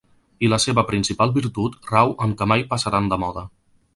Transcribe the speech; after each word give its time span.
I 0.45 0.47
la 0.53 0.57
seva 0.63 0.83
principal 0.91 1.33
virtut 1.35 1.77
rau 1.93 2.15
en 2.27 2.35
que 2.41 2.49
mai 2.53 2.65
passaran 2.75 3.13
de 3.15 3.23
moda. 3.27 3.45